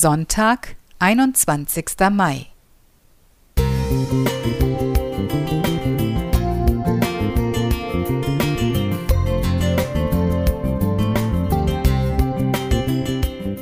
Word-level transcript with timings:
Sonntag, 0.00 0.76
21. 1.00 1.84
Mai. 2.12 2.46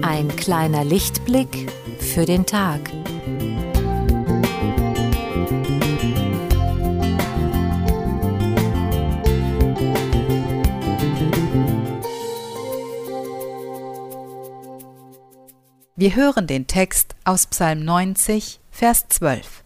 Ein 0.03 0.37
kleiner 0.37 0.85
Lichtblick 0.85 1.73
für 2.01 2.27
den 2.27 2.45
Tag. 2.45 2.81
Wir 15.99 16.15
hören 16.15 16.47
den 16.47 16.67
Text 16.67 17.17
aus 17.25 17.47
Psalm 17.47 17.83
90, 17.83 18.61
Vers 18.71 19.07
12. 19.09 19.65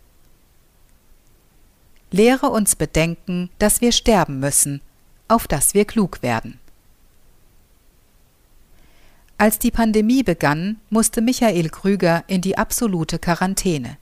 Lehre 2.13 2.51
uns 2.51 2.77
bedenken, 2.77 3.51
dass 3.59 3.81
wir 3.81 3.91
sterben 3.91 4.39
müssen, 4.39 4.81
auf 5.27 5.49
dass 5.49 5.75
wir 5.75 5.85
klug 5.85 6.23
werden. 6.23 6.61
Als 9.39 9.59
die 9.59 9.73
Pandemie 9.73 10.23
begann, 10.23 10.77
musste 10.89 11.21
Michael 11.21 11.69
Krüger 11.69 12.23
in 12.29 12.43
die 12.43 12.57
absolute 12.57 13.19
Quarantäne. 13.19 13.97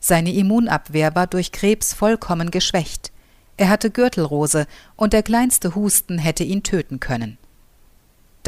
Seine 0.00 0.34
Immunabwehr 0.34 1.14
war 1.14 1.26
durch 1.26 1.50
Krebs 1.50 1.94
vollkommen 1.94 2.50
geschwächt. 2.50 3.10
Er 3.56 3.70
hatte 3.70 3.90
Gürtelrose 3.90 4.66
und 4.96 5.14
der 5.14 5.22
kleinste 5.22 5.74
Husten 5.74 6.18
hätte 6.18 6.44
ihn 6.44 6.62
töten 6.62 7.00
können. 7.00 7.38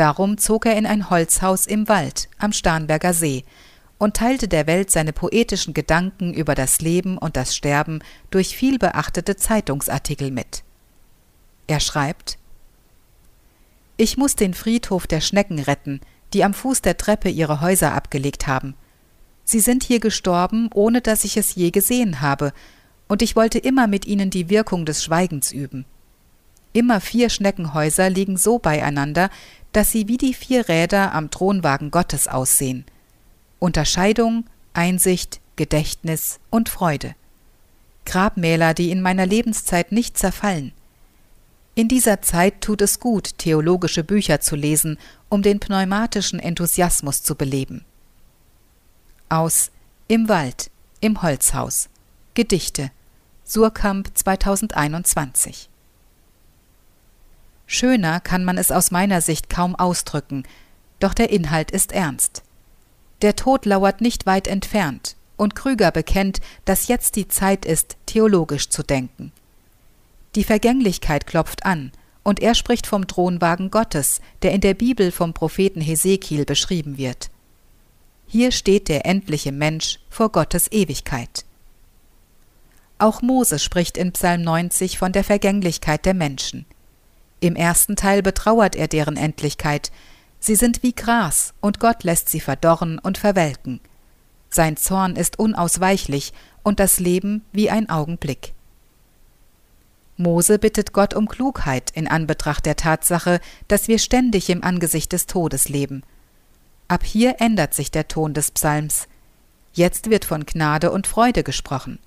Darum 0.00 0.38
zog 0.38 0.64
er 0.64 0.78
in 0.78 0.86
ein 0.86 1.10
Holzhaus 1.10 1.66
im 1.66 1.86
Wald 1.86 2.30
am 2.38 2.54
Starnberger 2.54 3.12
See 3.12 3.44
und 3.98 4.16
teilte 4.16 4.48
der 4.48 4.66
Welt 4.66 4.90
seine 4.90 5.12
poetischen 5.12 5.74
Gedanken 5.74 6.32
über 6.32 6.54
das 6.54 6.80
Leben 6.80 7.18
und 7.18 7.36
das 7.36 7.54
Sterben 7.54 7.98
durch 8.30 8.56
vielbeachtete 8.56 9.36
Zeitungsartikel 9.36 10.30
mit. 10.30 10.62
Er 11.66 11.80
schreibt 11.80 12.38
Ich 13.98 14.16
muss 14.16 14.36
den 14.36 14.54
Friedhof 14.54 15.06
der 15.06 15.20
Schnecken 15.20 15.58
retten, 15.58 16.00
die 16.32 16.44
am 16.44 16.54
Fuß 16.54 16.80
der 16.80 16.96
Treppe 16.96 17.28
ihre 17.28 17.60
Häuser 17.60 17.92
abgelegt 17.92 18.46
haben. 18.46 18.76
Sie 19.44 19.60
sind 19.60 19.84
hier 19.84 20.00
gestorben, 20.00 20.70
ohne 20.72 21.02
dass 21.02 21.24
ich 21.24 21.36
es 21.36 21.54
je 21.54 21.72
gesehen 21.72 22.22
habe, 22.22 22.54
und 23.06 23.20
ich 23.20 23.36
wollte 23.36 23.58
immer 23.58 23.86
mit 23.86 24.06
ihnen 24.06 24.30
die 24.30 24.48
Wirkung 24.48 24.86
des 24.86 25.04
Schweigens 25.04 25.52
üben. 25.52 25.84
Immer 26.72 27.00
vier 27.00 27.30
Schneckenhäuser 27.30 28.10
liegen 28.10 28.36
so 28.36 28.60
beieinander, 28.60 29.28
dass 29.72 29.90
sie 29.90 30.08
wie 30.08 30.16
die 30.16 30.34
vier 30.34 30.68
Räder 30.68 31.12
am 31.14 31.30
Thronwagen 31.30 31.90
Gottes 31.90 32.28
aussehen. 32.28 32.84
Unterscheidung, 33.58 34.44
Einsicht, 34.72 35.40
Gedächtnis 35.56 36.40
und 36.50 36.68
Freude. 36.68 37.14
Grabmäler, 38.06 38.74
die 38.74 38.90
in 38.90 39.02
meiner 39.02 39.26
Lebenszeit 39.26 39.92
nicht 39.92 40.18
zerfallen. 40.18 40.72
In 41.74 41.86
dieser 41.86 42.20
Zeit 42.22 42.60
tut 42.60 42.82
es 42.82 42.98
gut, 42.98 43.38
theologische 43.38 44.02
Bücher 44.02 44.40
zu 44.40 44.56
lesen, 44.56 44.98
um 45.28 45.42
den 45.42 45.60
pneumatischen 45.60 46.40
Enthusiasmus 46.40 47.22
zu 47.22 47.36
beleben. 47.36 47.84
Aus 49.28 49.70
Im 50.08 50.28
Wald, 50.28 50.70
im 51.00 51.22
Holzhaus. 51.22 51.88
Gedichte. 52.34 52.90
Surkamp 53.44 54.10
2021 54.14 55.69
Schöner 57.72 58.18
kann 58.18 58.44
man 58.44 58.58
es 58.58 58.72
aus 58.72 58.90
meiner 58.90 59.20
Sicht 59.20 59.48
kaum 59.48 59.76
ausdrücken, 59.76 60.42
doch 60.98 61.14
der 61.14 61.30
Inhalt 61.30 61.70
ist 61.70 61.92
ernst. 61.92 62.42
Der 63.22 63.36
Tod 63.36 63.64
lauert 63.64 64.00
nicht 64.00 64.26
weit 64.26 64.48
entfernt, 64.48 65.14
und 65.36 65.54
Krüger 65.54 65.92
bekennt, 65.92 66.40
dass 66.64 66.88
jetzt 66.88 67.14
die 67.14 67.28
Zeit 67.28 67.64
ist, 67.64 67.96
theologisch 68.06 68.70
zu 68.70 68.82
denken. 68.82 69.30
Die 70.34 70.42
Vergänglichkeit 70.42 71.28
klopft 71.28 71.64
an, 71.64 71.92
und 72.24 72.40
er 72.40 72.56
spricht 72.56 72.88
vom 72.88 73.06
Thronwagen 73.06 73.70
Gottes, 73.70 74.20
der 74.42 74.50
in 74.50 74.62
der 74.62 74.74
Bibel 74.74 75.12
vom 75.12 75.32
Propheten 75.32 75.80
Hesekiel 75.80 76.46
beschrieben 76.46 76.98
wird. 76.98 77.30
Hier 78.26 78.50
steht 78.50 78.88
der 78.88 79.06
endliche 79.06 79.52
Mensch 79.52 80.00
vor 80.10 80.32
Gottes 80.32 80.72
Ewigkeit. 80.72 81.44
Auch 82.98 83.22
Mose 83.22 83.60
spricht 83.60 83.96
in 83.96 84.10
Psalm 84.10 84.42
90 84.42 84.98
von 84.98 85.12
der 85.12 85.22
Vergänglichkeit 85.22 86.04
der 86.04 86.14
Menschen. 86.14 86.66
Im 87.40 87.56
ersten 87.56 87.96
Teil 87.96 88.22
betrauert 88.22 88.76
er 88.76 88.86
deren 88.86 89.16
Endlichkeit. 89.16 89.90
Sie 90.38 90.54
sind 90.54 90.82
wie 90.82 90.92
Gras, 90.92 91.54
und 91.60 91.80
Gott 91.80 92.04
lässt 92.04 92.28
sie 92.28 92.40
verdorren 92.40 92.98
und 92.98 93.18
verwelken. 93.18 93.80
Sein 94.50 94.76
Zorn 94.76 95.16
ist 95.16 95.38
unausweichlich 95.38 96.32
und 96.62 96.80
das 96.80 97.00
Leben 97.00 97.44
wie 97.52 97.70
ein 97.70 97.88
Augenblick. 97.88 98.52
Mose 100.16 100.58
bittet 100.58 100.92
Gott 100.92 101.14
um 101.14 101.28
Klugheit 101.28 101.90
in 101.92 102.06
Anbetracht 102.06 102.66
der 102.66 102.76
Tatsache, 102.76 103.40
dass 103.68 103.88
wir 103.88 103.98
ständig 103.98 104.50
im 104.50 104.62
Angesicht 104.62 105.12
des 105.12 105.26
Todes 105.26 105.68
leben. 105.68 106.02
Ab 106.88 107.04
hier 107.04 107.36
ändert 107.38 107.72
sich 107.72 107.90
der 107.90 108.08
Ton 108.08 108.34
des 108.34 108.50
Psalms. 108.50 109.08
Jetzt 109.72 110.10
wird 110.10 110.24
von 110.24 110.44
Gnade 110.44 110.90
und 110.90 111.06
Freude 111.06 111.42
gesprochen. 111.42 111.98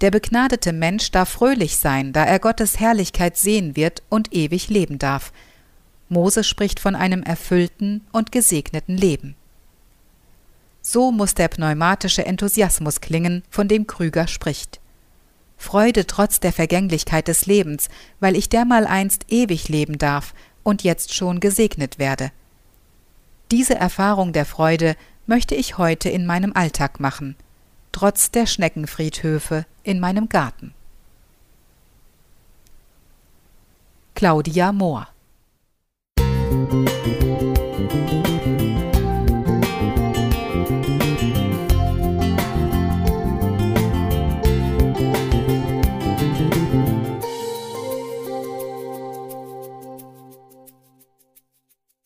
Der 0.00 0.12
begnadete 0.12 0.72
Mensch 0.72 1.10
darf 1.10 1.28
fröhlich 1.28 1.76
sein, 1.76 2.12
da 2.12 2.24
er 2.24 2.38
Gottes 2.38 2.78
Herrlichkeit 2.78 3.36
sehen 3.36 3.74
wird 3.74 4.02
und 4.08 4.32
ewig 4.32 4.68
leben 4.68 4.98
darf. 4.98 5.32
Mose 6.08 6.44
spricht 6.44 6.78
von 6.78 6.94
einem 6.94 7.22
erfüllten 7.22 8.06
und 8.12 8.30
gesegneten 8.30 8.96
Leben. 8.96 9.34
So 10.80 11.10
muss 11.10 11.34
der 11.34 11.48
pneumatische 11.48 12.24
Enthusiasmus 12.24 13.00
klingen, 13.00 13.42
von 13.50 13.66
dem 13.66 13.86
Krüger 13.86 14.28
spricht. 14.28 14.80
Freude 15.56 16.06
trotz 16.06 16.38
der 16.38 16.52
Vergänglichkeit 16.52 17.26
des 17.26 17.46
Lebens, 17.46 17.88
weil 18.20 18.36
ich 18.36 18.48
dermaleinst 18.48 19.26
ewig 19.28 19.68
leben 19.68 19.98
darf 19.98 20.32
und 20.62 20.84
jetzt 20.84 21.12
schon 21.12 21.40
gesegnet 21.40 21.98
werde. 21.98 22.30
Diese 23.50 23.74
Erfahrung 23.74 24.32
der 24.32 24.46
Freude 24.46 24.94
möchte 25.26 25.56
ich 25.56 25.76
heute 25.76 26.08
in 26.08 26.24
meinem 26.24 26.52
Alltag 26.52 27.00
machen– 27.00 27.34
trotz 27.98 28.30
der 28.30 28.46
Schneckenfriedhöfe 28.46 29.66
in 29.82 29.98
meinem 29.98 30.28
Garten. 30.28 30.72
Claudia 34.14 34.70
Mohr 34.70 35.08